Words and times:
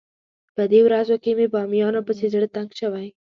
په 0.55 0.63
دې 0.71 0.79
ورځو 0.83 1.15
کې 1.23 1.31
مې 1.37 1.47
بامیانو 1.53 2.05
پسې 2.07 2.25
زړه 2.33 2.47
تنګ 2.55 2.69
شوی. 2.79 3.07